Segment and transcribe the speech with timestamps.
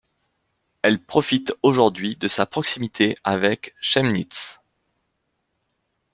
[0.81, 4.59] Elle profite aujourd'hui de sa proximité avec Chemnitz.